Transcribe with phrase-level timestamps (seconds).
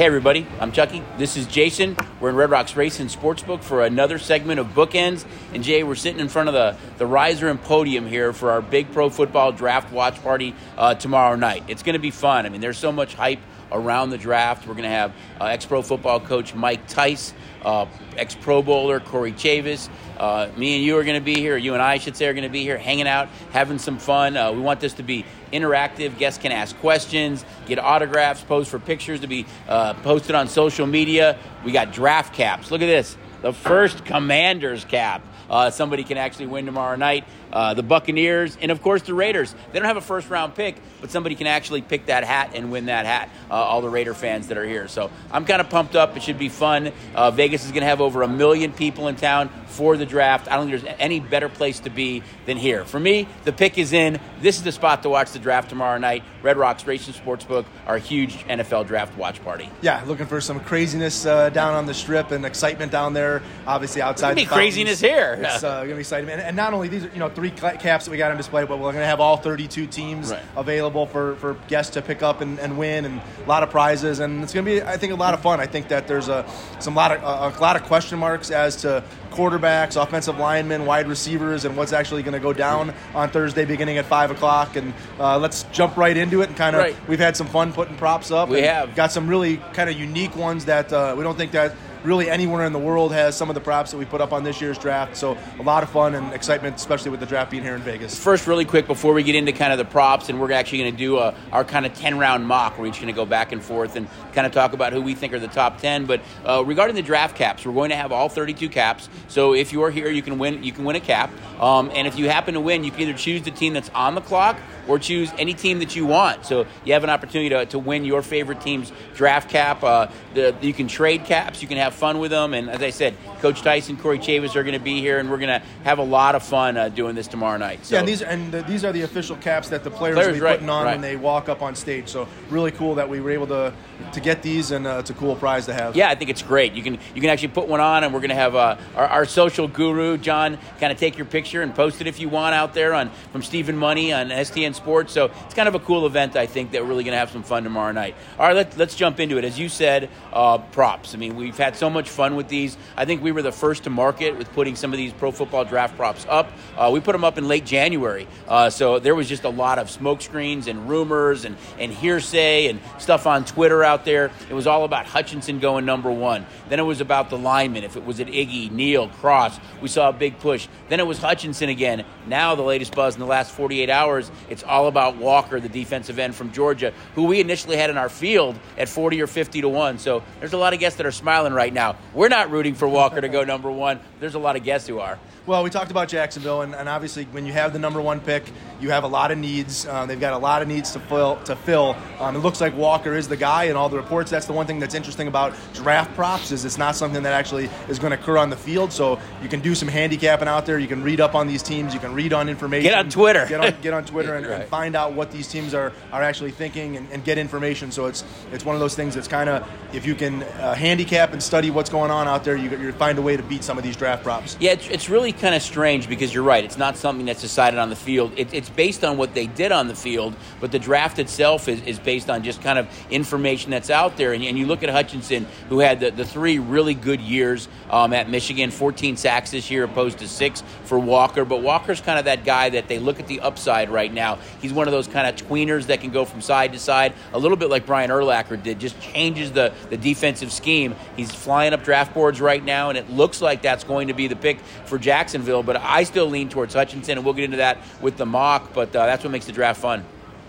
[0.00, 1.02] Hey, everybody, I'm Chucky.
[1.18, 1.94] This is Jason.
[2.20, 5.26] We're in Red Rocks Racing Sportsbook for another segment of Bookends.
[5.52, 8.62] And Jay, we're sitting in front of the, the riser and podium here for our
[8.62, 11.64] big pro football draft watch party uh, tomorrow night.
[11.68, 12.46] It's going to be fun.
[12.46, 13.40] I mean, there's so much hype
[13.72, 14.66] around the draft.
[14.66, 17.32] We're going to have uh, ex pro football coach Mike Tice,
[17.64, 19.88] uh, ex Pro Bowler Corey Chavous.
[20.18, 22.26] Uh, me and you are going to be here, you and I, I should say,
[22.26, 24.36] are going to be here hanging out, having some fun.
[24.36, 26.18] Uh, we want this to be interactive.
[26.18, 30.86] Guests can ask questions, get autographs, pose for pictures to be uh, posted on social
[30.86, 31.38] media.
[31.64, 32.70] We got draft caps.
[32.70, 35.22] Look at this the first Commanders cap.
[35.48, 37.24] Uh, somebody can actually win tomorrow night.
[37.52, 39.54] Uh, the Buccaneers, and of course the Raiders.
[39.72, 42.70] They don't have a first round pick, but somebody can actually pick that hat and
[42.70, 43.30] win that hat.
[43.50, 44.88] Uh, all the Raider fans that are here.
[44.88, 46.16] So I'm kind of pumped up.
[46.16, 46.92] It should be fun.
[47.14, 50.48] Uh, Vegas is going to have over a million people in town for the draft.
[50.48, 52.84] I don't think there's any better place to be than here.
[52.84, 54.20] For me, the pick is in.
[54.40, 56.22] This is the spot to watch the draft tomorrow night.
[56.42, 59.68] Red Rocks Racing Sportsbook, our huge NFL draft watch party.
[59.82, 63.42] Yeah, looking for some craziness uh, down on the strip and excitement down there.
[63.66, 64.32] Obviously outside.
[64.32, 65.38] It's gonna be craziness here.
[65.40, 68.04] It's uh, gonna be exciting, and, and, not only these are you know three caps
[68.04, 70.42] that we got on display, but we're gonna have all 32 teams right.
[70.56, 74.20] available for, for guests to pick up and, and, win, and a lot of prizes,
[74.20, 75.60] and it's gonna be I think a lot of fun.
[75.60, 76.44] I think that there's a
[76.78, 81.08] some lot of a, a lot of question marks as to quarterbacks, offensive linemen, wide
[81.08, 84.76] receivers, and what's actually going to go down on Thursday beginning at 5 o'clock.
[84.76, 86.96] And uh, let's jump right into it and kind of, right.
[87.08, 88.48] we've had some fun putting props up.
[88.48, 88.94] We have.
[88.94, 92.64] Got some really kind of unique ones that uh, we don't think that really anywhere
[92.64, 94.78] in the world has some of the props that we put up on this year's
[94.78, 95.16] draft.
[95.16, 98.18] So a lot of fun and excitement, especially with the draft being here in Vegas.
[98.18, 100.92] First, really quick before we get into kind of the props, and we're actually going
[100.92, 102.78] to do a, our kind of 10 round mock.
[102.78, 105.14] We're each going to go back and forth and kind of talk about who we
[105.14, 106.06] think are the top 10.
[106.06, 109.08] But uh, regarding the draft caps, we're going to have all 32 caps.
[109.28, 110.62] So if you are here, you can win.
[110.62, 111.30] You can win a cap.
[111.60, 114.14] Um, and if you happen to win, you can either choose the team that's on
[114.14, 116.44] the clock or choose any team that you want.
[116.46, 119.84] So you have an opportunity to, to win your favorite team's draft cap.
[119.84, 121.62] Uh, the, you can trade caps.
[121.62, 122.54] You can have fun with them.
[122.54, 125.38] And as I said, Coach Tice, Corey Chavous are going to be here, and we're
[125.38, 127.84] going to have a lot of fun uh, doing this tomorrow night.
[127.86, 130.28] So, yeah, and these and the, these are the official caps that the players, players
[130.28, 130.92] will be right, putting on right.
[130.92, 132.08] when they walk up on stage.
[132.08, 133.72] So really cool that we were able to
[134.12, 135.96] to get these, and uh, it's a cool prize to have.
[135.96, 136.72] Yeah, I think it's great.
[136.72, 139.06] You can you can actually put one on, and we're going to have uh, our,
[139.06, 142.54] our, social guru John kind of take your picture and post it if you want
[142.54, 145.12] out there on from Stephen Money on STN Sports.
[145.12, 146.36] So it's kind of a cool event.
[146.36, 148.14] I think that we're really going to have some fun tomorrow night.
[148.38, 149.44] All right, let, let's jump into it.
[149.44, 151.14] As you said, uh, props.
[151.14, 152.76] I mean, we've had so much fun with these.
[152.94, 155.64] I think we were the first to market with putting some of these pro football
[155.64, 156.52] draft props up.
[156.76, 159.78] Uh, we put them up in late January, uh, so there was just a lot
[159.78, 164.30] of smoke screens and rumors and and hearsay and stuff on Twitter out there.
[164.50, 166.44] It was all about Hutchinson going number one.
[166.68, 167.82] Then it was about the linemen.
[167.82, 170.68] If it was at Iggy, Neal, Cross, we saw a big push.
[170.90, 172.04] Then it was Hutchinson again.
[172.26, 176.18] Now the latest buzz in the last 48 hours, it's all about Walker, the defensive
[176.18, 179.68] end from Georgia, who we initially had in our field at 40 or 50 to
[179.68, 179.98] one.
[179.98, 181.96] So there's a lot of guests that are smiling right now.
[182.14, 184.00] We're not rooting for Walker to go number one.
[184.20, 185.18] There's a lot of guests who are.
[185.46, 188.44] Well, we talked about Jacksonville, and, and, obviously, when you have the number one pick,
[188.78, 189.86] you have a lot of needs.
[189.86, 191.36] Um, they've got a lot of needs to fill.
[191.44, 194.30] To fill, um, it looks like Walker is the guy, and all the reports.
[194.30, 197.70] That's the one thing that's interesting about draft props is it's not something that actually
[197.88, 198.92] is going to occur on the field.
[198.92, 200.78] So you can do some handicapping out there.
[200.78, 201.94] You can read up on these teams.
[201.94, 202.90] You can read on information.
[202.90, 203.46] Get on Twitter.
[203.46, 204.60] Get on, get on Twitter and, right.
[204.60, 207.90] and, find out what these teams are, are actually thinking and, and get information.
[207.90, 211.32] So it's it's one of those things that's kind of if you can uh, handicap
[211.32, 213.78] and study what's going on out there, you, you find a way to beat some
[213.78, 214.56] of these draft props.
[214.60, 216.64] Yeah, it's, it's really kind of strange because you're right.
[216.64, 218.32] It's not something that's decided on the field.
[218.36, 221.82] It, it's based on what they did on the field, but the draft itself is,
[221.82, 224.32] is based on just kind of information that's out there.
[224.32, 228.12] And, and you look at Hutchinson, who had the, the three really good years um,
[228.12, 231.44] at Michigan 14 sacks this year, opposed to six for Walker.
[231.44, 234.38] But Walker's kind of that guy that they look at the upside right now.
[234.60, 237.38] He's one of those kind of tweeners that can go from side to side, a
[237.38, 240.94] little bit like Brian Urlacher did, just changes the, the defensive scheme.
[241.16, 244.28] He's flying up draft boards right now, and it looks like that's going to be
[244.28, 247.76] the pick for Jacksonville but I still lean towards Hutchinson, and we'll get into that
[248.00, 248.72] with the mock.
[248.72, 250.02] But uh, that's what makes the draft fun.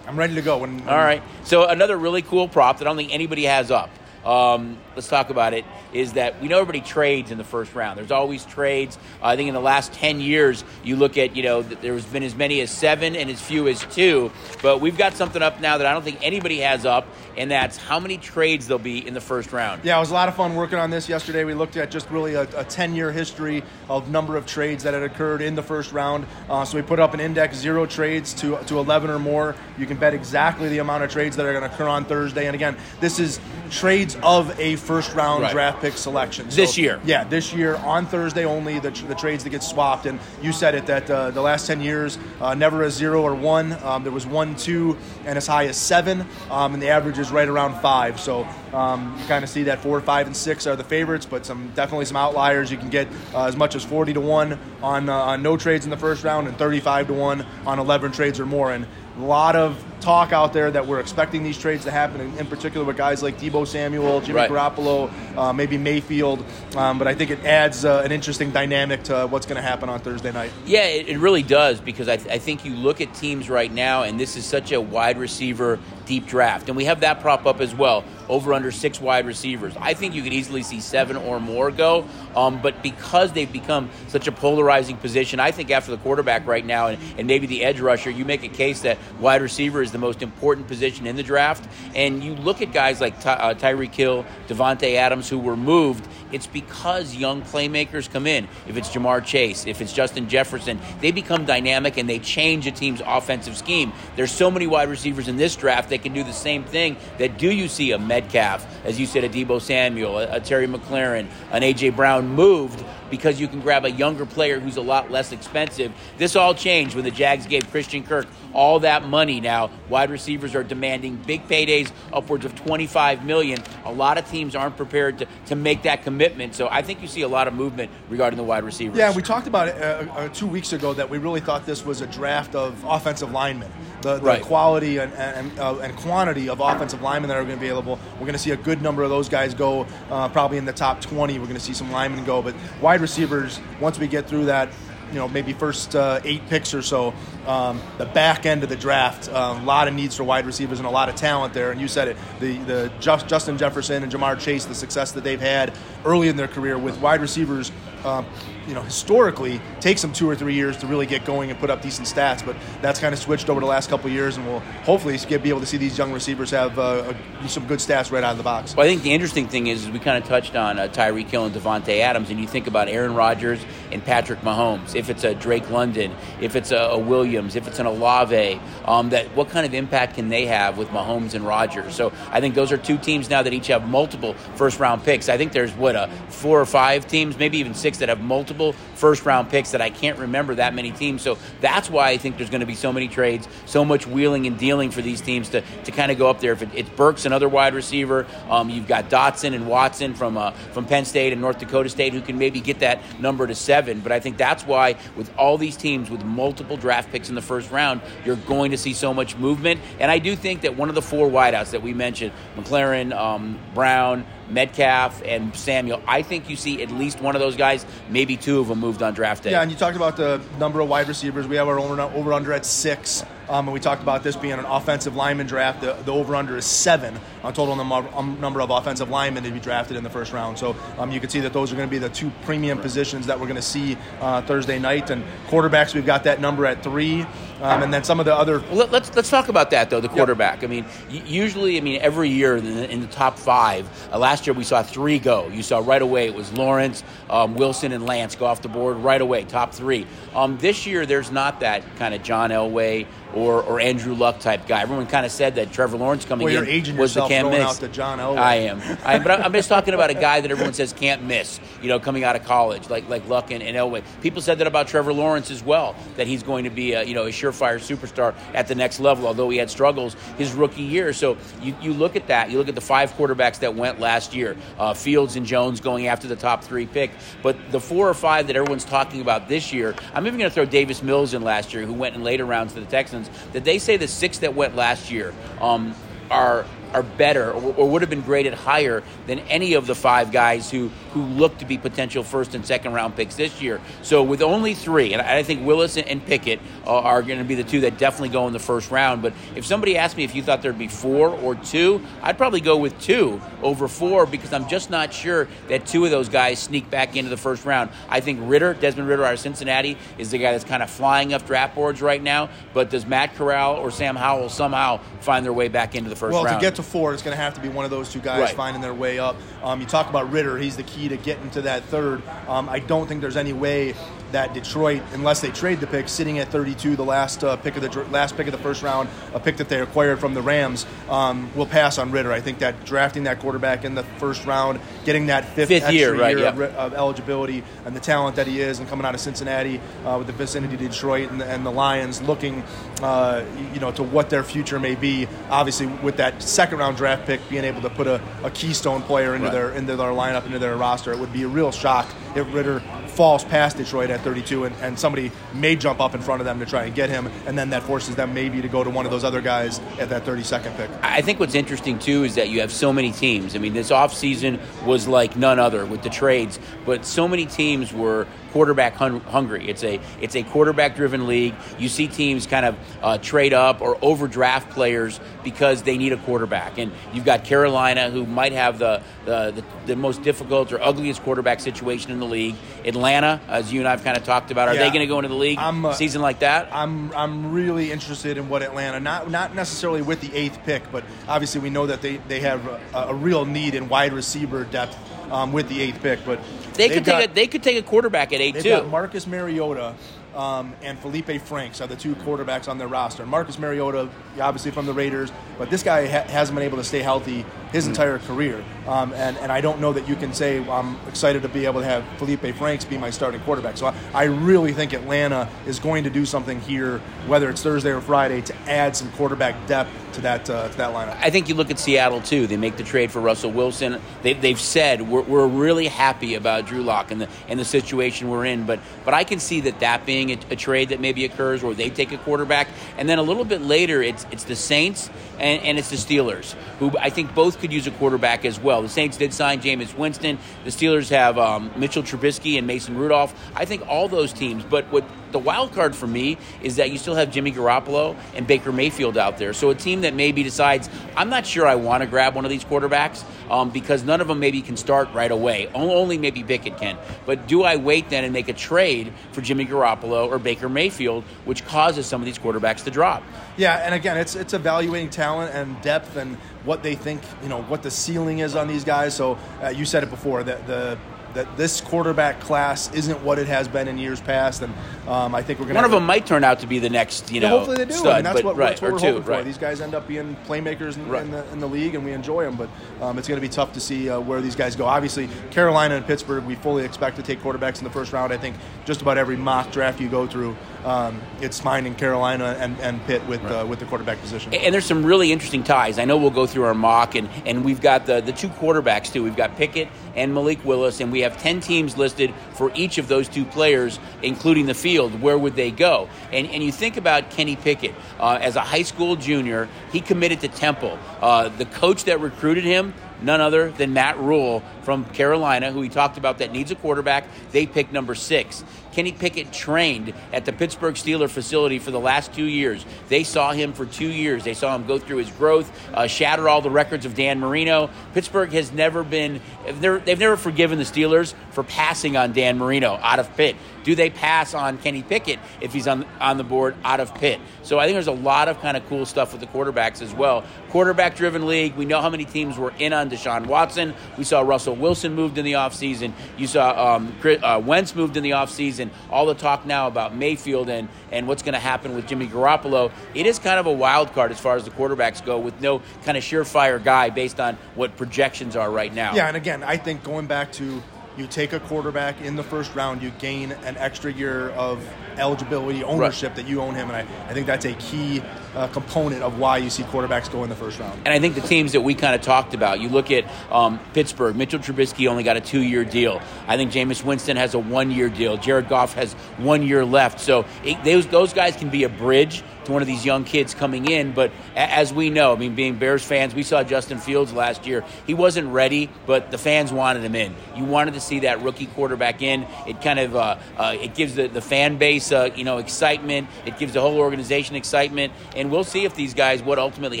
[0.06, 0.58] I'm ready to go.
[0.58, 1.22] When, when All right.
[1.44, 3.88] So another really cool prop that I don't think anybody has up.
[4.28, 5.64] Um, let's talk about it,
[5.94, 7.96] is that we know everybody trades in the first round.
[7.96, 8.98] There's always trades.
[9.22, 12.22] Uh, I think in the last 10 years, you look at, you know, there's been
[12.22, 14.30] as many as seven and as few as two.
[14.60, 17.06] But we've got something up now that I don't think anybody has up,
[17.38, 19.82] and that's how many trades there'll be in the first round.
[19.82, 21.44] Yeah, it was a lot of fun working on this yesterday.
[21.44, 24.92] We looked at just really a, a 10 year history of number of trades that
[24.92, 26.26] had occurred in the first round.
[26.50, 29.54] Uh, so we put up an index zero trades to, to 11 or more.
[29.78, 32.46] You can bet exactly the amount of trades that are going to occur on Thursday.
[32.46, 33.40] And again, this is
[33.70, 35.52] trades of a first round right.
[35.52, 36.50] draft pick selection.
[36.50, 37.00] So, this year.
[37.04, 40.06] Yeah, this year on Thursday only, the, the trades that get swapped.
[40.06, 43.34] And you said it that uh, the last 10 years, uh, never a zero or
[43.34, 43.72] one.
[43.84, 46.26] Um, there was one, two, and as high as seven.
[46.50, 48.20] Um, and the average is right around five.
[48.20, 51.46] So um, you kind of see that four, five, and six are the favorites, but
[51.46, 52.70] some definitely some outliers.
[52.70, 55.84] You can get uh, as much as 40 to 1 on, uh, on no trades
[55.84, 58.72] in the first round and 35 to 1 on 11 trades or more.
[58.72, 58.86] And
[59.18, 62.46] a lot of talk out there that we're expecting these trades to happen, in, in
[62.46, 64.50] particular with guys like Deebo Samuel, Jimmy right.
[64.50, 66.44] Garoppolo, uh, maybe Mayfield.
[66.76, 69.88] Um, but I think it adds uh, an interesting dynamic to what's going to happen
[69.88, 70.52] on Thursday night.
[70.64, 73.72] Yeah, it, it really does because I, th- I think you look at teams right
[73.72, 77.46] now, and this is such a wide receiver deep draft, and we have that prop
[77.46, 78.04] up as well.
[78.28, 79.74] Over under six wide receivers.
[79.80, 82.06] I think you could easily see seven or more go.
[82.36, 86.64] Um, but because they've become such a polarizing position, I think after the quarterback right
[86.64, 89.92] now and, and maybe the edge rusher, you make a case that wide receiver is
[89.92, 91.68] the most important position in the draft.
[91.94, 96.06] And you look at guys like Ty- uh, Tyreek Hill, Davante Adams, who were moved.
[96.30, 98.48] It's because young playmakers come in.
[98.66, 102.70] If it's Ja'Marr Chase, if it's Justin Jefferson, they become dynamic and they change a
[102.70, 103.92] team's offensive scheme.
[104.14, 106.98] There's so many wide receivers in this draft that can do the same thing.
[107.16, 110.66] That do you see a Metcalf, as you said, a Deebo Samuel, a, a Terry
[110.66, 115.10] McLaurin, an AJ Brown moved because you can grab a younger player who's a lot
[115.10, 115.92] less expensive.
[116.16, 119.70] This all changed when the Jags gave Christian Kirk all that money now.
[119.88, 123.62] Wide receivers are demanding big paydays, upwards of 25 million.
[123.84, 126.54] A lot of teams aren't prepared to, to make that commitment.
[126.54, 128.98] So I think you see a lot of movement regarding the wide receivers.
[128.98, 131.84] Yeah, we talked about it uh, uh, two weeks ago that we really thought this
[131.84, 133.70] was a draft of offensive linemen.
[134.02, 134.42] The, the right.
[134.42, 137.98] quality and, and, uh, and, quantity of offensive linemen that are going to be available.
[138.14, 140.72] We're going to see a good number of those guys go, uh, probably in the
[140.72, 141.36] top 20.
[141.36, 144.68] We're going to see some linemen go, but wide receivers, once we get through that
[145.08, 147.14] you know maybe first uh, eight picks or so.
[147.46, 150.78] Um, the back end of the draft, um, a lot of needs for wide receivers
[150.78, 151.70] and a lot of talent there.
[151.70, 155.24] And you said it, the the Just, Justin Jefferson and Ja'Marr Chase, the success that
[155.24, 155.72] they've had
[156.04, 157.72] early in their career with wide receivers.
[158.04, 158.22] Uh,
[158.68, 161.70] you know, historically takes them two or three years to really get going and put
[161.70, 162.44] up decent stats.
[162.44, 165.48] But that's kind of switched over the last couple years, and we'll hopefully get, be
[165.48, 167.14] able to see these young receivers have uh,
[167.48, 168.76] some good stats right out of the box.
[168.76, 171.28] Well, I think the interesting thing is, is we kind of touched on uh, Tyreek
[171.28, 173.58] Hill and Davante Adams, and you think about Aaron Rodgers
[173.90, 174.94] and Patrick Mahomes.
[174.94, 179.08] If it's a Drake London, if it's a, a Williams, if it's an Olave, um,
[179.10, 181.94] that what kind of impact can they have with Mahomes and Rodgers?
[181.94, 185.30] So I think those are two teams now that each have multiple first round picks.
[185.30, 188.74] I think there's what a four or five teams, maybe even six that have multiple
[188.94, 191.22] first round picks that I can't remember that many teams.
[191.22, 194.46] So that's why I think there's going to be so many trades, so much wheeling
[194.46, 196.52] and dealing for these teams to, to kind of go up there.
[196.52, 200.50] If it, it's Burks, another wide receiver, um, you've got Dotson and Watson from uh,
[200.50, 204.00] from Penn State and North Dakota State who can maybe get that number to seven.
[204.00, 207.42] But I think that's why with all these teams with multiple draft picks in the
[207.42, 209.80] first round, you're going to see so much movement.
[209.98, 213.58] And I do think that one of the four wideouts that we mentioned, McLaurin, um,
[213.74, 216.02] Brown, Metcalf and Samuel.
[216.06, 219.02] I think you see at least one of those guys, maybe two of them moved
[219.02, 219.50] on draft day.
[219.52, 221.46] Yeah, and you talked about the number of wide receivers.
[221.46, 223.24] We have our over under at six.
[223.48, 225.80] Um, and we talked about this being an offensive lineman draft.
[225.80, 229.50] The, the over under is seven on total number, um, number of offensive linemen to
[229.50, 230.58] be drafted in the first round.
[230.58, 233.26] So um, you can see that those are going to be the two premium positions
[233.26, 235.10] that we're going to see uh, Thursday night.
[235.10, 237.26] And quarterbacks, we've got that number at three.
[237.60, 238.60] Um, and then some of the other.
[238.70, 240.00] Well, let's let's talk about that though.
[240.00, 240.62] The quarterback.
[240.62, 240.70] Yep.
[240.70, 243.88] I mean, usually, I mean, every year in the, in the top five.
[244.12, 245.48] Uh, last year we saw three go.
[245.48, 248.98] You saw right away it was Lawrence, um, Wilson, and Lance go off the board
[248.98, 249.42] right away.
[249.42, 250.06] Top three.
[250.36, 254.66] Um, this year there's not that kind of John Elway or, or Andrew Luck type
[254.66, 254.82] guy.
[254.82, 257.60] Everyone kind of said that Trevor Lawrence coming well, in was the can't miss.
[257.60, 258.38] Out to John Elway.
[258.38, 261.24] I am, I am, but I'm just talking about a guy that everyone says can't
[261.24, 261.60] miss.
[261.82, 264.02] You know, coming out of college, like like Luck and, and Elway.
[264.20, 267.14] People said that about Trevor Lawrence as well, that he's going to be a you
[267.14, 269.26] know a surefire superstar at the next level.
[269.26, 272.50] Although he had struggles his rookie year, so you, you look at that.
[272.50, 276.06] You look at the five quarterbacks that went last year: uh, Fields and Jones going
[276.06, 277.10] after the top three pick.
[277.42, 280.54] But the four or five that everyone's talking about this year, I'm even going to
[280.54, 283.17] throw Davis Mills in last year, who went in later rounds to the Texans.
[283.52, 285.94] That they say the six that went last year um,
[286.30, 290.32] are are better or, or, would have been graded higher than any of the five
[290.32, 293.80] guys who who look to be potential first and second round picks this year.
[294.02, 297.54] So with only three, and I think Willis and Pickett uh, are going to be
[297.54, 299.22] the two that definitely go in the first round.
[299.22, 302.60] But if somebody asked me if you thought there'd be four or two, I'd probably
[302.60, 306.58] go with two over four because I'm just not sure that two of those guys
[306.58, 307.90] sneak back into the first round.
[308.08, 311.32] I think Ridder, Desmond Ridder out of Cincinnati, is the guy that's kind of flying
[311.32, 312.50] up draft boards right now.
[312.74, 316.32] But does Matt Corral or Sam Howell somehow find their way back into the first
[316.34, 316.60] well, round?
[316.78, 318.54] To four, it's going to have to be one of those two guys Right.
[318.54, 319.34] finding their way up.
[319.64, 322.22] Um, you talk about Ridder; he's the key to getting to that third.
[322.46, 323.96] Um, I don't think there's any way
[324.32, 327.82] that Detroit, unless they trade the pick, sitting at 32, the last uh, pick of
[327.82, 330.86] the last pick of the first round, a pick that they acquired from the Rams,
[331.08, 332.32] um, will pass on Ridder.
[332.32, 335.94] I think that drafting that quarterback in the first round, getting that fifth, Fifth extra
[335.94, 336.56] year, right, of, yeah.
[336.66, 340.16] ri- of eligibility, and the talent that he is, and coming out of Cincinnati uh,
[340.18, 342.62] with the vicinity of Detroit and the, and the Lions, looking,
[343.02, 345.26] uh, you know, to what their future may be.
[345.50, 349.34] Obviously, with that second round draft pick, being able to put a, a keystone player
[349.34, 349.52] into Right.
[349.54, 352.82] their into their lineup, into their roster, it would be a real shock if Ridder
[353.18, 356.60] falls past Detroit at 32 and, and somebody may jump up in front of them
[356.60, 359.06] to try and get him, and then that forces them maybe to go to one
[359.06, 360.88] of those other guys at that 32nd pick.
[361.02, 363.56] I think what's interesting too is that you have so many teams.
[363.56, 367.92] I mean, this offseason was like none other with the trades, but so many teams
[367.92, 369.68] were quarterback hun- hungry.
[369.68, 371.54] It's a it's a quarterback driven league.
[371.78, 376.16] You see teams kind of uh, trade up or overdraft players because they need a
[376.18, 376.78] quarterback.
[376.78, 381.22] And you've got Carolina who might have the the, the, the most difficult or ugliest
[381.22, 382.54] quarterback situation in the league.
[382.84, 385.28] Atlanta, as you and I've kind of talked about, are they going to go into
[385.28, 386.68] the league uh, season like that?
[386.72, 391.04] I'm I'm really interested in what Atlanta not not necessarily with the eighth pick, but
[391.26, 394.96] obviously we know that they they have a, a real need in wide receiver depth
[395.30, 396.24] um, with the eighth pick.
[396.24, 396.40] But
[396.74, 398.68] They could got- take a they could take a quarterback at eight too.
[398.70, 399.94] got Marcus Mariota
[400.38, 403.26] um, and Felipe Franks are the two quarterbacks on their roster.
[403.26, 404.08] Marcus Mariota,
[404.40, 407.84] obviously from the Raiders, but this guy ha- hasn't been able to stay healthy his
[407.84, 407.90] Hmm.
[407.90, 408.64] entire career.
[408.86, 411.66] Um, and, and I don't know that you can say well, I'm excited to be
[411.66, 413.76] able to have Felipe Franks be my starting quarterback.
[413.76, 417.90] So I, I really think Atlanta is going to do something here, whether it's Thursday
[417.90, 421.18] or Friday, to add some quarterback depth to that uh, to that lineup.
[421.20, 422.46] I think you look at Seattle too.
[422.46, 424.00] They make the trade for Russell Wilson.
[424.22, 428.30] They, they've said we're, we're really happy about Drew Lock and the and the situation
[428.30, 428.64] we're in.
[428.64, 431.74] But but I can see that that being a, a trade that maybe occurs where
[431.74, 435.62] they take a quarterback, and then a little bit later it's it's the Saints and,
[435.62, 438.82] and it's the Steelers who I think both could use a quarterback as well.
[438.82, 440.38] The Saints did sign Jameis Winston.
[440.64, 443.34] The Steelers have um, Mitchell Trubisky and Mason Rudolph.
[443.54, 444.64] I think all those teams.
[444.64, 448.46] But what the wild card for me is that you still have Jimmy Garoppolo and
[448.46, 449.52] Baker Mayfield out there.
[449.52, 452.50] So a team that maybe decides, I'm not sure I want to grab one of
[452.50, 455.68] these quarterbacks um, because none of them maybe can start right away.
[455.74, 456.98] Only maybe Pickett can.
[457.26, 461.24] But do I wait then and make a trade for Jimmy Garoppolo or Baker Mayfield,
[461.44, 463.22] which causes some of these quarterbacks to drop?
[463.56, 467.62] Yeah, and again, it's it's evaluating talent and depth and what they think, you know,
[467.62, 469.14] what the ceiling is on these guys.
[469.14, 470.98] So uh, you said it before that the
[471.34, 474.72] that this quarterback class isn't what it has been in years past, and
[475.06, 475.78] um, I think we're going to.
[475.78, 477.92] One of them might turn out to be the next, you know, hopefully they do,
[477.92, 479.30] stud, and that's but, what, right, that's what we're two, hoping for.
[479.32, 479.44] right.
[479.44, 481.22] These guys end up being playmakers in, Right.
[481.22, 482.56] in, the, in the league, and we enjoy them.
[482.56, 482.68] But
[483.00, 484.86] um, it's going to be tough to see uh, where these guys go.
[484.86, 488.32] Obviously, Carolina and Pittsburgh, we fully expect to take quarterbacks in the first round.
[488.32, 492.78] I think just about every mock draft you go through, um, it's finding Carolina and,
[492.80, 494.54] and Pitt with uh, with the quarterback position.
[494.54, 495.98] And there's some really interesting ties.
[495.98, 499.12] I know we'll go through our mock, and, and we've got the, the two quarterbacks
[499.12, 499.22] too.
[499.22, 499.88] We've got Pickett
[500.18, 504.00] and Malik Willis, and we have 10 teams listed for each of those two players,
[504.22, 505.22] including the field.
[505.22, 506.08] Where would they go?
[506.32, 510.40] And, and you think about Kenny Pickett uh, as a high school junior, he committed
[510.40, 510.98] to Temple.
[511.20, 515.88] Uh, the coach that recruited him, none other than Matt Rhule from Carolina, who he
[515.88, 517.24] talked about that needs a quarterback.
[517.52, 518.64] They picked number six.
[518.92, 522.84] Kenny Pickett trained at the Pittsburgh Steeler facility for the last two years.
[523.08, 524.42] They saw him for two years.
[524.42, 527.90] They saw him go through his growth, uh, shatter all the records of Dan Marino.
[528.14, 529.40] Pittsburgh has never been,
[529.80, 533.54] they've never forgiven the Steelers for passing on Dan Marino out of Pitt.
[533.88, 537.40] Do they pass on Kenny Pickett if he's on, on the board out of Pitt?
[537.62, 540.12] So I think there's a lot of kind of cool stuff with the quarterbacks as
[540.12, 540.44] well.
[540.68, 541.74] Quarterback driven league.
[541.74, 543.94] We know how many teams were in on Deshaun Watson.
[544.18, 546.12] We saw Russell Wilson moved in the offseason.
[546.36, 548.90] You saw um, Chris- uh, Wentz moved in the offseason.
[549.10, 552.92] All the talk now about Mayfield and, and what's going to happen with Jimmy Garoppolo.
[553.14, 555.80] It is kind of a wild card as far as the quarterbacks go with no
[556.04, 559.14] kind of surefire guy based on what projections are right now.
[559.14, 560.82] Yeah, and again, I think going back to
[561.18, 565.82] you take a quarterback in the first round, you gain an extra year of eligibility,
[565.82, 568.22] ownership that you own him, and I, I think that's a key
[568.54, 570.98] uh, component of why you see quarterbacks go in the first round.
[571.04, 573.80] And I think the teams that we kind of talked about, you look at um,
[573.92, 576.22] Pittsburgh, Mitchell Trubisky only got a two year deal.
[576.46, 578.36] I think Jameis Winston has a one year deal.
[578.36, 580.20] Jared Goff has one year left.
[580.20, 583.54] So it, those, those guys can be a bridge to one of these young kids
[583.54, 584.12] coming in.
[584.12, 587.84] But as we know, I mean, being Bears fans, we saw Justin Fields last year.
[588.06, 590.34] He wasn't ready, but the fans wanted him in.
[590.54, 592.46] You wanted to see that rookie quarterback in.
[592.66, 596.28] It kind of uh, uh, it gives the, the fan base uh, you know excitement.
[596.46, 600.00] It gives the whole organization excitement, and we'll see if these guys what ultimately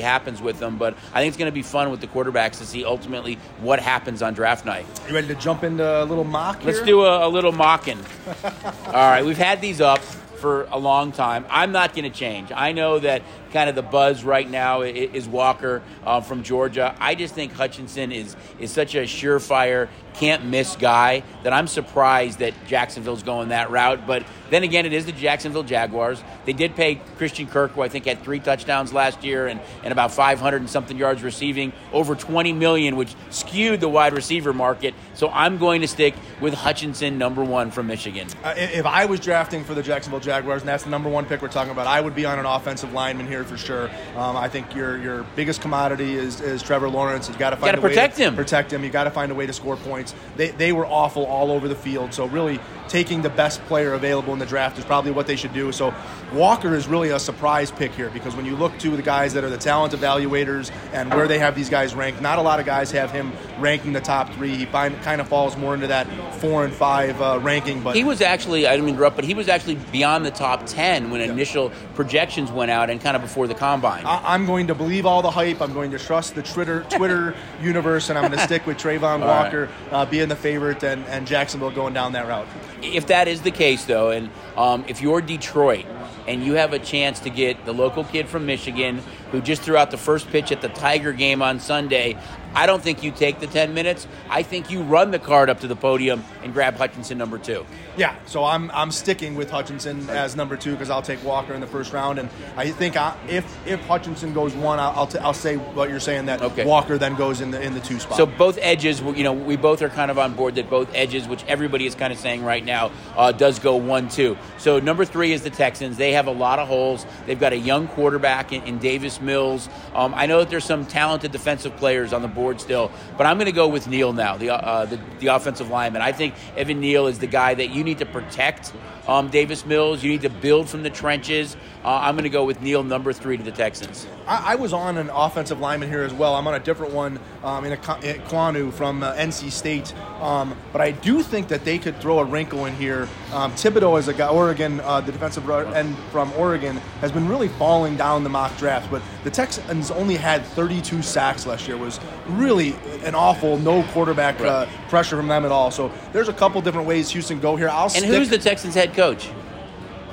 [0.00, 0.78] happens with them.
[0.78, 3.80] But I think it's going to be fun with the quarterbacks to see ultimately what
[3.80, 4.86] happens on draft night.
[5.08, 7.98] You ready to jump into a little mock Let's do a, a little mocking.
[8.86, 10.00] All right, we've had these up
[10.38, 11.44] for a long time.
[11.50, 12.50] I'm not going to change.
[12.54, 16.94] I know that kind of the buzz right now is Walker uh, from Georgia.
[16.98, 22.40] I just think Hutchinson is is such a surefire, can't miss guy that I'm surprised
[22.40, 24.06] that Jacksonville's going that route.
[24.06, 26.22] But then again, it is the Jacksonville Jaguars.
[26.44, 29.92] They did pay Christian Kirk, who I think had three touchdowns last year and, and
[29.92, 34.94] about 500 and something yards receiving, over 20 million, which skewed the wide receiver market.
[35.14, 38.28] So I'm going to stick with Hutchinson, number one from Michigan.
[38.42, 41.42] Uh, if I was drafting for the Jacksonville Jaguars, and that's the number one pick
[41.42, 43.90] we're talking about, I would be on an offensive lineman here for sure.
[44.16, 47.28] Um, I think your your biggest commodity is, is Trevor Lawrence.
[47.28, 48.36] You got to find a protect way him.
[48.36, 48.84] protect him.
[48.84, 50.14] You got to find a way to score points.
[50.36, 52.14] They they were awful all over the field.
[52.14, 55.52] So really taking the best player available in the draft is probably what they should
[55.52, 55.70] do.
[55.72, 55.94] So
[56.32, 59.44] Walker is really a surprise pick here because when you look to the guys that
[59.44, 62.66] are the talent evaluators and where they have these guys ranked, not a lot of
[62.66, 64.54] guys have him ranking the top three.
[64.54, 67.82] He find, kind of falls more into that four and five uh, ranking.
[67.82, 70.30] But he was actually I didn't mean to interrupt, but he was actually beyond the
[70.30, 71.30] top ten when yeah.
[71.32, 74.04] initial projections went out and kind of before the combine.
[74.06, 75.60] I, am going to believe all the hype.
[75.60, 79.20] I'm going to trust the Twitter Twitter universe, and I'm going to stick with Travon
[79.20, 79.92] Walker right.
[79.92, 82.48] uh, being the favorite and, and Jacksonville going down that route
[82.82, 85.86] if that is the case, though, and um, if you're Detroit
[86.26, 89.76] and you have a chance to get the local kid from Michigan who just threw
[89.76, 92.16] out the first pitch at the Tiger game on Sunday,
[92.54, 94.06] I don't think you take the 10 minutes.
[94.28, 97.64] I think you run the card up to the podium and grab Hutchinson number two.
[97.96, 101.60] Yeah, so I'm, I'm sticking with Hutchinson as number two because I'll take Walker in
[101.60, 102.18] the first round.
[102.18, 105.90] And I think I, if if Hutchinson goes one, I'll, I'll, t- I'll say what
[105.90, 106.64] you're saying that okay.
[106.64, 108.16] Walker then goes in the in the two spot.
[108.16, 111.26] So both edges, you know, we both are kind of on board that both edges,
[111.26, 114.38] which everybody is kind of saying right now, uh, does go one two.
[114.58, 115.96] So number three is the Texans.
[115.96, 117.04] They have a lot of holes.
[117.26, 119.68] They've got a young quarterback in, in Davis Mills.
[119.94, 123.36] Um, I know that there's some talented defensive players on the board still, but I'm
[123.36, 126.02] going to go with Neal now, the, uh, the, the offensive lineman.
[126.02, 128.72] I think Evan Neal is the guy that you need to protect
[129.08, 130.02] um, Davis Mills.
[130.02, 131.56] You need to build from the trenches.
[131.84, 134.06] Uh, I'm going to go with Neal, number three to the Texans.
[134.26, 136.34] I, I, was on an offensive lineman here as well.
[136.34, 139.94] I'm on a different one um, in a Ekwonu from uh, NC State.
[140.20, 143.08] Um, but I do think that they could throw a wrinkle in here.
[143.32, 147.48] Um, Thibodeaux is a guy, Oregon, uh, the defensive end from Oregon, has been really
[147.48, 148.90] falling down the mock draft.
[148.90, 151.76] But the Texans only had 32 sacks last year.
[151.76, 152.74] It was really
[153.04, 155.70] an awful no quarterback uh, pressure from them at all.
[155.70, 157.68] So there's a couple different ways Houston go here.
[157.68, 159.30] I'll and who's the Texans head coach?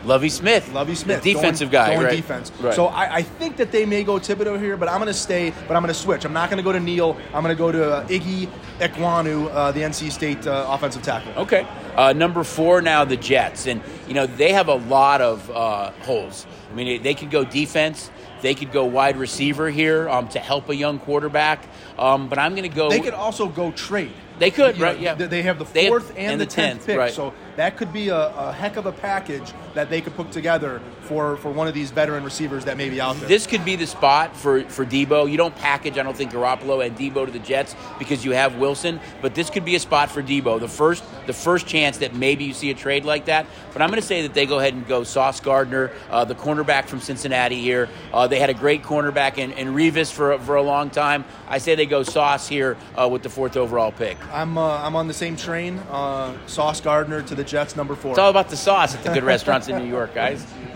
[0.04, 0.72] Lovie Smith.
[0.72, 1.24] Lovie Smith.
[1.24, 1.94] The defensive going, guy.
[1.96, 2.15] Going right?
[2.15, 2.52] defense.
[2.60, 2.76] Right.
[2.76, 5.52] So I, I, think that they may go Thibodeaux here, but I'm going to stay,
[5.67, 6.24] but I'm going to switch.
[6.24, 7.17] I'm not going to go to Neal.
[7.34, 11.34] I'm going to go to uh, Iggy Ekwonu, uh, the NC State uh, offensive tackle.
[11.41, 11.65] Okay.
[11.95, 13.65] Uh, number four now, the Jets.
[13.65, 16.45] And, you know, they have a lot of uh, holes.
[16.71, 18.12] I mean, they could go defense.
[18.45, 21.67] They could go wide receiver here um, to help a young quarterback.
[21.97, 22.91] Um, but I'm going to go.
[22.91, 24.13] They could also go trade.
[24.38, 24.97] They could, you right?
[24.97, 25.13] Know, yeah.
[25.15, 27.12] They have the fourth have, and, and, the tenth pick, right.
[27.12, 30.79] so that could be a, a, heck of a package that they could put together
[31.06, 33.28] for, for one of these veteran receivers that may be out there.
[33.28, 35.30] This could be the spot for, for Deebo.
[35.30, 38.58] You don't package, I don't think, Garoppolo and Deebo to the Jets because you have
[38.58, 40.60] Wilson, but this could be a spot for Deebo.
[40.60, 43.46] The first the first chance that maybe you see a trade like that.
[43.74, 46.36] But I'm going to say that they go ahead and go Sauce Gardner, uh, the
[46.36, 47.89] cornerback from Cincinnati here.
[48.13, 51.26] Uh, they had a great cornerback in, in Revis for, for a long time.
[51.48, 54.18] I say they go Sauce here uh, with the fourth overall pick.
[54.32, 55.80] I'm, uh, I'm on the same train.
[55.89, 58.12] Uh, Sauce Gardner to the Jets, number four.
[58.12, 60.46] It's all about the sauce at the good restaurants in New York, guys.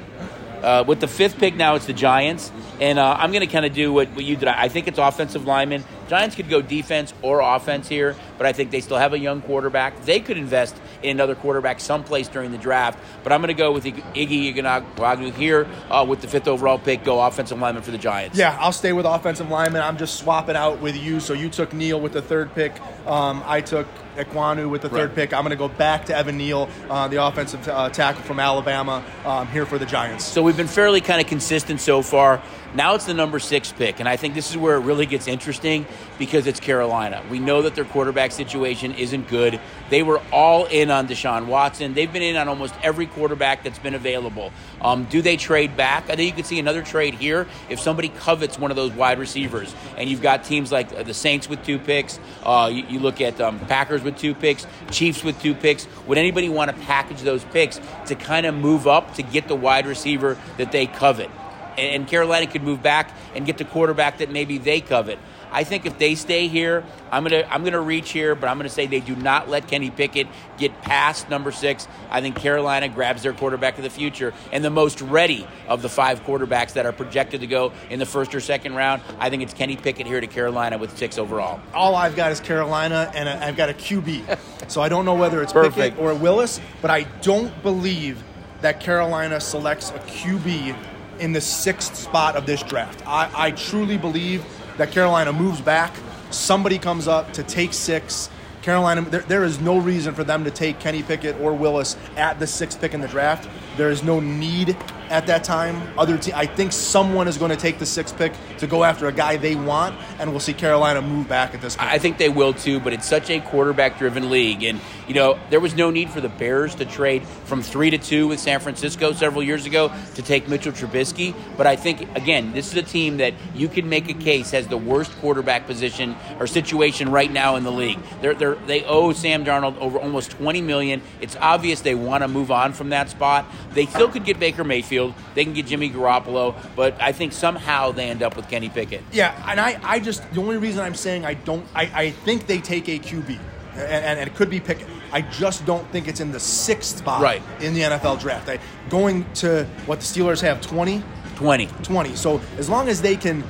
[0.63, 2.51] Uh, with the fifth pick now, it's the Giants.
[2.79, 4.47] And uh, I'm going to kind of do what, what you did.
[4.47, 5.83] I think it's offensive lineman.
[6.07, 9.41] Giants could go defense or offense here, but I think they still have a young
[9.41, 10.05] quarterback.
[10.05, 12.99] They could invest in another quarterback someplace during the draft.
[13.23, 17.03] But I'm going to go with Iggy Ekwonu here uh, with the fifth overall pick.
[17.03, 18.37] Go offensive lineman for the Giants.
[18.37, 19.81] Yeah, I'll stay with offensive lineman.
[19.81, 21.19] I'm just swapping out with you.
[21.19, 22.73] So you took Neal with the third pick.
[23.05, 25.15] Um, I took Ekwonu with the third right.
[25.15, 25.33] pick.
[25.33, 29.03] I'm going to go back to Evan Neal, uh, the offensive uh, tackle from Alabama,
[29.25, 30.25] um, here for the Giants.
[30.25, 32.41] So we've been fairly kind of consistent so far.
[32.75, 35.27] Now it's the number six pick, and I think this is where it really gets
[35.27, 35.87] interesting
[36.19, 37.23] because it's Carolina.
[37.31, 39.59] We know that their quarterback situation isn't good.
[39.89, 41.95] They were all in on Deshaun Watson.
[41.95, 44.51] They've been in on almost every quarterback that's been available.
[44.81, 46.11] Um, do they trade back?
[46.11, 49.17] I think you could see another trade here if somebody covets one of those wide
[49.17, 49.73] receivers.
[49.97, 52.19] And you've got teams like the Saints with two picks.
[52.43, 55.87] Uh, you, you, look at um, Packers with two picks, Chiefs with two picks.
[56.05, 59.55] Would anybody want to package those picks to kind of move up to get the
[59.55, 61.31] wide receiver that they covet?
[61.79, 65.19] And Carolina could move back and get the quarterback that maybe they covet.
[65.51, 68.69] I think if they stay here, I'm gonna I'm gonna reach here, but I'm gonna
[68.69, 71.87] say they do not let Kenny Pickett get past number six.
[72.09, 75.89] I think Carolina grabs their quarterback of the future and the most ready of the
[75.89, 79.01] five quarterbacks that are projected to go in the first or second round.
[79.19, 81.59] I think it's Kenny Pickett here to Carolina with six overall.
[81.73, 85.41] All I've got is Carolina, and I've got a QB, so I don't know whether
[85.41, 85.75] it's Perfect.
[85.95, 88.23] Pickett or Willis, but I don't believe
[88.61, 90.75] that Carolina selects a QB
[91.19, 93.01] in the sixth spot of this draft.
[93.07, 94.45] I, I truly believe
[94.77, 95.93] that Carolina moves back.
[96.31, 98.29] Somebody comes up to take six.
[98.61, 102.39] Carolina, there, there is no reason for them to take Kenny Pickett or Willis at
[102.39, 103.49] the sixth pick in the draft.
[103.77, 104.75] There is no need
[105.09, 105.81] at that time.
[105.97, 109.07] Other te- I think someone is going to take the sixth pick to go after
[109.07, 111.89] a guy they want, and we'll see Carolina move back at this point.
[111.89, 115.59] I think they will too, but it's such a quarterback-driven league, and you know there
[115.59, 119.13] was no need for the Bears to trade from three to two with San Francisco
[119.13, 121.33] several years ago to take Mitchell Trubisky.
[121.57, 124.67] But I think again, this is a team that you can make a case has
[124.67, 127.99] the worst quarterback position or situation right now in the league.
[128.21, 131.01] They're, they're, they owe Sam Darnold over almost twenty million.
[131.21, 133.45] It's obvious they want to move on from that spot.
[133.73, 134.98] They still could get Baker Mayfield.
[135.35, 139.03] They can get Jimmy Garoppolo, but I think somehow they end up with Kenny Pickett.
[139.11, 142.47] Yeah, and I, I just the only reason I'm saying I don't I, I think
[142.47, 143.39] they take a QB.
[143.73, 144.87] And, and, and it could be Pickett.
[145.11, 147.41] I just don't think it's in the sixth spot right.
[147.61, 148.49] in the NFL draft.
[148.49, 148.59] I,
[148.89, 151.03] going to what the Steelers have 20?
[151.35, 151.67] 20.
[151.83, 152.15] 20.
[152.15, 153.43] So as long as they can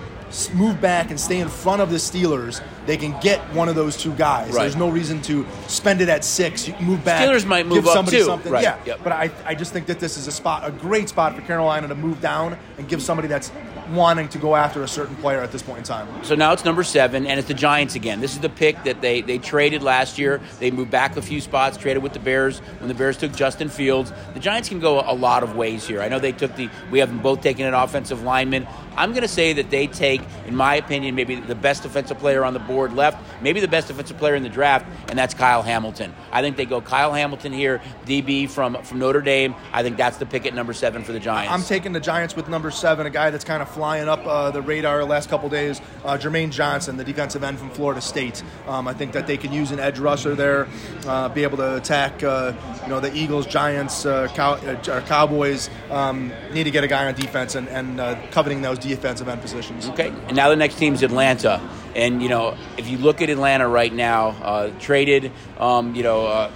[0.54, 3.98] move back and stay in front of the Steelers, they can get one of those
[3.98, 4.52] two guys.
[4.54, 4.62] Right.
[4.62, 6.68] There's no reason to spend it at six.
[6.68, 7.28] You move back.
[7.28, 8.24] Steelers might move give up somebody too.
[8.26, 8.52] Something.
[8.52, 8.64] Right.
[8.64, 9.00] Yeah, yep.
[9.04, 11.88] but I, I just think that this is a spot, a great spot for Carolina
[11.88, 13.52] to move down and give somebody that's
[13.92, 16.08] wanting to go after a certain player at this point in time.
[16.24, 18.22] So now it's number seven, and it's the Giants again.
[18.22, 20.42] This is the pick that they, they traded last year.
[20.60, 23.70] They moved back a few spots, traded with the Bears when the Bears took Justin
[23.70, 24.14] Fields.
[24.34, 26.02] The Giants can go a lot of ways here.
[26.02, 28.68] I know they took the, we have them both taken an offensive lineman.
[28.96, 32.44] I'm going to say that they take, in my opinion, maybe the best defensive player
[32.44, 35.62] on the board left, maybe the best defensive player in the draft, and that's Kyle
[35.62, 36.14] Hamilton.
[36.32, 39.56] I think they go Kyle Hamilton here, DB from, from Notre Dame.
[39.72, 41.54] I think that's the pick at number seven for the Giants.
[41.54, 44.52] I'm taking the Giants with number seven, a guy that's kind of flying up uh,
[44.52, 48.44] the radar last couple days, uh, Jermaine Johnson, the defensive end from Florida State.
[48.68, 50.68] Um, I think that they can use an edge rusher there,
[51.08, 52.52] uh, be able to attack, uh,
[52.84, 55.70] you know, the Eagles, Giants, uh, Cow- uh, Cowboys.
[55.90, 59.88] Um, need to get a guy on defense and, and coveting those defensive end positions.
[59.88, 61.62] Okay, and now the next team is Atlanta.
[61.96, 66.52] And, you know, if you look at Atlanta right now, traded, um, you know,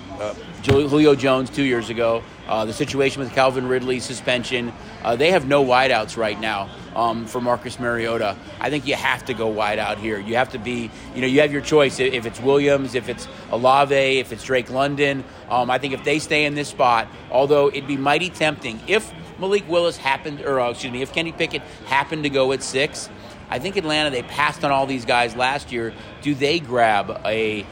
[0.66, 5.48] Julio Jones two years ago, uh, the situation with Calvin Ridley suspension, uh, they have
[5.48, 8.36] no wideouts right now um, for Marcus Mariota.
[8.60, 10.20] I think you have to go wide out here.
[10.20, 12.00] You have to be, you know, you have your choice.
[12.00, 15.24] If it's Williams, if it's Olave, if it's Drake London.
[15.50, 19.12] Um, I think if they stay in this spot, although it'd be mighty tempting, if
[19.40, 23.10] Malik Willis happened, or uh, excuse me, if Kenny Pickett happened to go at six,
[23.50, 25.94] I think Atlanta, they passed on all these guys last year.
[26.22, 27.66] Do they grab a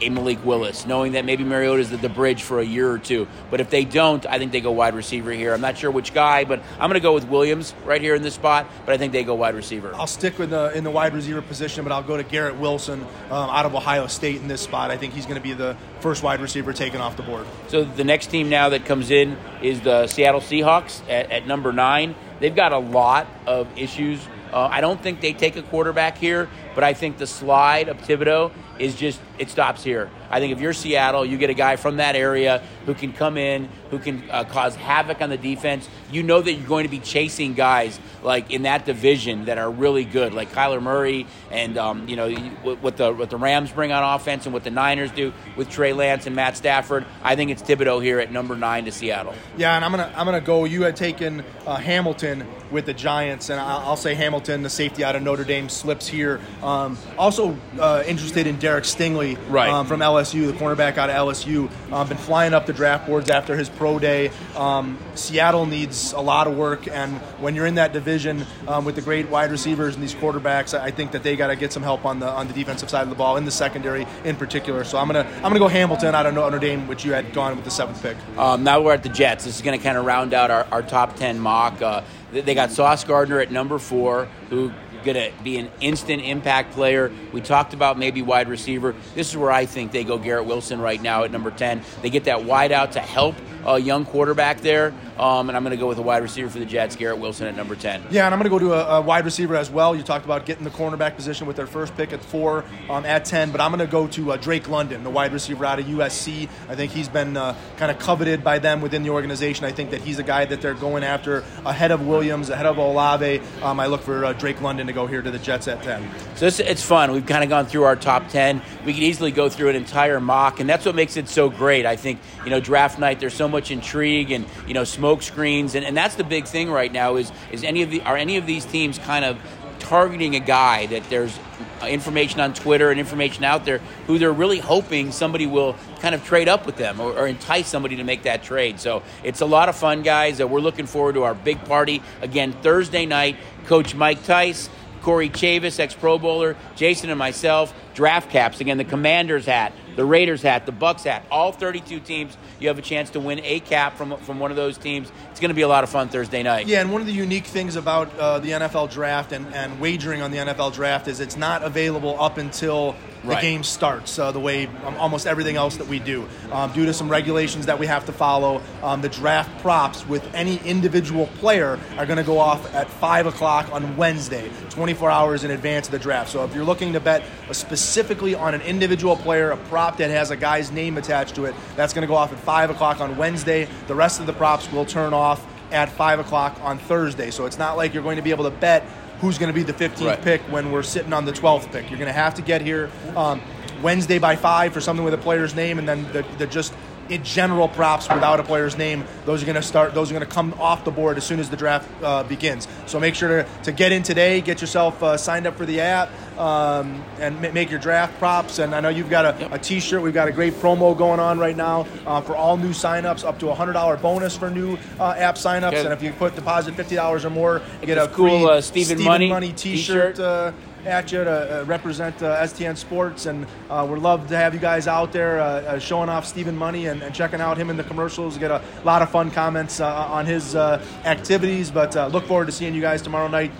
[0.00, 2.98] a Malik Willis, knowing that maybe Mariota is the, the, bridge for a year or
[2.98, 3.26] two.
[3.50, 5.52] But if they don't, I think they go wide receiver here.
[5.52, 8.22] I'm not sure which guy, but I'm going to go with Williams right here in
[8.22, 8.68] this spot.
[8.86, 9.94] But I think they go wide receiver.
[9.94, 13.00] I'll stick with the in the wide receiver position, but I'll go to Garrett Wilson
[13.30, 14.90] um, out of Ohio State in this spot.
[14.90, 17.46] I think he's going to be the first wide receiver taken off the board.
[17.68, 21.72] So the next team now that comes in is the Seattle Seahawks at, at number
[21.72, 22.14] nine.
[22.40, 24.20] They've got a lot of issues.
[24.52, 27.98] Uh, I don't think they take a quarterback here, but I think the slide of
[27.98, 30.10] Thibodeaux is just it stops here.
[30.34, 33.38] I think if you're Seattle, you get a guy from that area who can come
[33.38, 35.88] in, who can uh, cause havoc on the defense.
[36.10, 39.70] You know that you're going to be chasing guys like in that division that are
[39.70, 43.92] really good, like Kyler Murray, and um, you know what the what the Rams bring
[43.92, 47.04] on offense and what the Niners do with Trey Lance and Matt Stafford.
[47.22, 49.34] I think it's Thibodeaux here at number nine to Seattle.
[49.56, 50.64] Yeah, and I'm gonna I'm gonna go.
[50.64, 55.04] You had taken uh, Hamilton with the Giants, and I'll, I'll, say Hamilton, the safety
[55.04, 56.40] out of Notre Dame, slips here.
[56.62, 59.70] Um, also uh, interested in Derek Stingley right.
[59.70, 61.70] um, from LSU, the cornerback out of LSU.
[61.92, 64.30] Um, been flying up the draft boards after his pro day.
[64.56, 68.94] Um, Seattle needs a lot of work, and when you're in that division um, with
[68.94, 71.82] the great wide receivers and these quarterbacks, I think that they got to get some
[71.82, 74.84] help on the on the defensive side of the ball in the secondary in particular.
[74.84, 77.56] So I'm gonna I'm gonna go Hamilton out of Notre Dame, which you had gone
[77.56, 78.16] with the seventh pick.
[78.38, 79.44] Um, now we're at the Jets.
[79.44, 81.80] This is to kind of round out our, our top ten mock.
[81.80, 84.72] Uh, they got Sauce Gardner at number four, who
[85.04, 87.12] going to be an instant impact player.
[87.32, 88.94] We talked about maybe wide receiver.
[89.14, 91.82] This is where I think they go Garrett Wilson right now at number 10.
[92.02, 93.36] They get that wide out to help
[93.66, 94.92] a young quarterback there.
[95.18, 97.46] Um, and I'm going to go with a wide receiver for the Jets, Garrett Wilson
[97.46, 98.06] at number 10.
[98.10, 99.94] Yeah, and I'm going to go to a, a, wide receiver as well.
[99.94, 103.24] You talked about getting the cornerback position with their first pick at four um, at
[103.24, 105.86] 10, but I'm going to go to uh, Drake London, the wide receiver out of
[105.86, 106.48] USC.
[106.68, 109.64] I think he's been uh, kind of coveted by them within the organization.
[109.64, 112.78] I think that he's a guy that they're going after ahead of Williams, ahead of
[112.78, 113.40] Olave.
[113.62, 116.10] Um, I look for uh, Drake London to go here to the Jets at 10.
[116.34, 117.12] So it's, it's fun.
[117.12, 118.60] We've kind of gone through our top 10.
[118.84, 121.86] We could easily go through an entire mock, and that's what makes it so great.
[121.86, 125.74] I think, you know, draft night, there's so much intrigue and, you know, smoke screens,
[125.74, 128.36] and, and that's the big thing right now is, is any of the, are any
[128.36, 129.38] of these teams kind of
[129.78, 131.38] targeting a guy that there's
[131.86, 136.24] information on Twitter and information out there who they're really hoping somebody will kind of
[136.24, 138.80] trade up with them or, or entice somebody to make that trade.
[138.80, 140.40] So it's a lot of fun, guys.
[140.40, 143.36] Uh, we're looking forward to our big party again Thursday night.
[143.66, 144.70] Coach Mike Tice,
[145.02, 148.60] Corey Chavous, ex Pro Bowler, Jason and myself, draft caps.
[148.60, 152.36] Again, the Commanders hat, the Raiders hat, the Bucks hat, all 32 teams.
[152.60, 155.10] You have a chance to win a cap from from one of those teams.
[155.34, 156.68] It's going to be a lot of fun Thursday night.
[156.68, 160.22] Yeah, and one of the unique things about uh, the NFL draft and, and wagering
[160.22, 162.94] on the NFL draft is it's not available up until
[163.24, 163.42] the right.
[163.42, 166.28] game starts uh, the way um, almost everything else that we do.
[166.52, 170.22] Um, due to some regulations that we have to follow, um, the draft props with
[170.34, 175.42] any individual player are going to go off at 5 o'clock on Wednesday, 24 hours
[175.42, 176.30] in advance of the draft.
[176.30, 180.30] So if you're looking to bet specifically on an individual player, a prop that has
[180.30, 183.16] a guy's name attached to it, that's going to go off at 5 o'clock on
[183.16, 183.68] Wednesday.
[183.86, 185.33] The rest of the props will turn off
[185.70, 187.30] at 5 o'clock on Thursday.
[187.30, 188.82] So it's not like you're going to be able to bet
[189.20, 190.22] who's going to be the 15th right.
[190.22, 191.88] pick when we're sitting on the 12th pick.
[191.90, 193.40] You're going to have to get here um,
[193.82, 196.74] Wednesday by 5 for something with a player's name, and then the, the just
[197.08, 199.94] in general props without a player's name, those are going to start.
[199.94, 202.68] Those are going to come off the board as soon as the draft uh, begins.
[202.86, 204.40] So make sure to, to get in today.
[204.40, 208.58] Get yourself uh, signed up for the app um, and make your draft props.
[208.58, 209.52] And I know you've got a yep.
[209.52, 210.02] a T-shirt.
[210.02, 213.38] We've got a great promo going on right now uh, for all new signups, up
[213.40, 215.68] to a hundred dollar bonus for new uh, app signups.
[215.68, 215.84] Okay.
[215.84, 218.96] And if you put deposit fifty dollars or more, you get a cool uh, Stephen,
[218.96, 220.16] Stephen Money, Money T-shirt.
[220.16, 220.52] t-shirt uh,
[220.86, 224.60] at you to uh, represent uh, STN Sports, and uh, we'd love to have you
[224.60, 228.36] guys out there showing off Stephen Money and, and, checking out him in the commercials.
[228.38, 232.80] Get a lot of fun comments on his activities, but look forward to seeing you
[232.80, 233.52] guys tomorrow night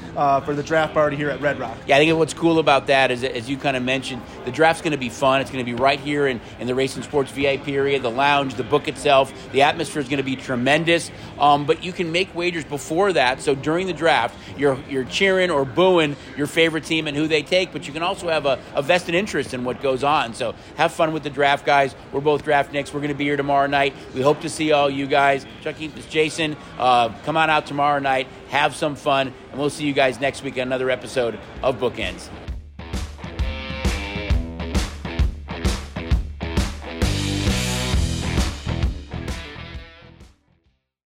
[0.44, 1.76] for the draft party here at Red Rock.
[1.86, 4.82] Yeah, I think what's cool about that is, as you kind of mentioned, the draft's
[4.82, 5.40] going to be fun.
[5.40, 8.54] It's going to be right here in, in the Racing Sports VIP area, the lounge,
[8.54, 9.32] the book itself.
[9.52, 13.40] The atmosphere is going to be tremendous, um, but you can make wagers before that.
[13.40, 17.42] So during the draft, you're, you're cheering or booing your favorite team and who they
[17.42, 20.34] take, but you can also have a, a vested interest in what goes on.
[20.34, 21.94] So have fun with the draft, guys.
[22.12, 22.92] We're both draft nicks.
[22.92, 23.94] We're going to be here tomorrow night.
[24.14, 25.46] We hope to see all you guys.
[25.62, 26.56] Chucky, this Jason.
[26.78, 28.26] Uh, come on out tomorrow night.
[28.48, 32.28] Have some fun, and we'll see you guys next week on another episode of Bookends.